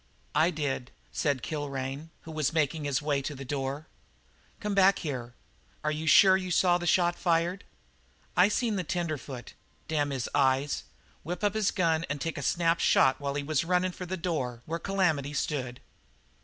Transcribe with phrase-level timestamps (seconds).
[0.33, 3.85] "I did," said Kilrain, who was making his way to the door.
[4.59, 5.35] "Come back here.
[5.83, 7.63] Are you sure you saw the shot fired?"
[8.35, 9.53] "I seen the tenderfoot
[9.87, 10.85] damn his eyes!
[11.21, 14.17] whip up his gun and take a snap shot while he was runnin' for the
[14.17, 15.79] door where Calamity stood."